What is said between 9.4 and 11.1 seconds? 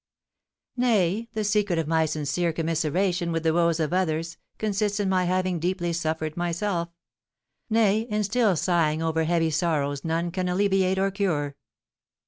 sorrows none can alleviate